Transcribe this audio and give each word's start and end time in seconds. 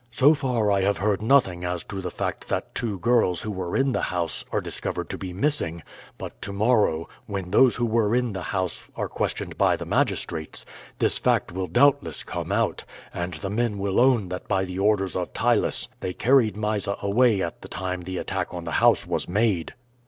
So 0.09 0.33
far 0.33 0.71
I 0.71 0.81
have 0.81 0.97
heard 0.97 1.21
nothing 1.21 1.63
as 1.63 1.83
to 1.83 2.01
the 2.01 2.09
fact 2.09 2.47
that 2.47 2.73
two 2.73 2.97
girls 2.97 3.43
who 3.43 3.51
were 3.51 3.77
in 3.77 3.91
the 3.91 4.01
house 4.01 4.43
are 4.51 4.59
discovered 4.59 5.09
to 5.11 5.17
be 5.19 5.31
missing, 5.31 5.83
but 6.17 6.41
to 6.41 6.51
morrow, 6.51 7.07
when 7.27 7.51
those 7.51 7.75
who 7.75 7.85
were 7.85 8.15
in 8.15 8.33
the 8.33 8.41
house 8.41 8.87
are 8.95 9.07
questioned 9.07 9.59
by 9.59 9.75
the 9.75 9.85
magistrates, 9.85 10.65
this 10.97 11.19
fact 11.19 11.51
will 11.51 11.67
doubtless 11.67 12.23
come 12.23 12.51
out, 12.51 12.83
and 13.13 13.35
the 13.35 13.51
men 13.51 13.77
will 13.77 13.99
own 13.99 14.29
that 14.29 14.47
by 14.47 14.65
the 14.65 14.79
orders 14.79 15.15
of 15.15 15.33
Ptylus 15.33 15.87
they 15.99 16.13
carried 16.13 16.57
Mysa 16.57 16.97
away 17.03 17.43
at 17.43 17.61
the 17.61 17.67
time 17.67 18.01
the 18.01 18.17
attack 18.17 18.55
on 18.55 18.63
the 18.63 18.71
house 18.81 19.05
was 19.05 19.29
made. 19.29 19.75